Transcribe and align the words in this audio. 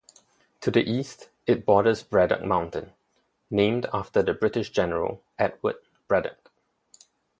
To 0.61 0.71
the 0.71 0.81
east, 0.81 1.29
it 1.45 1.63
borders 1.63 2.01
Braddock 2.01 2.43
Mountain, 2.43 2.93
named 3.51 3.85
after 3.93 4.23
the 4.23 4.33
British 4.33 4.71
general 4.71 5.21
Edward 5.37 5.75
Braddock. 6.07 6.49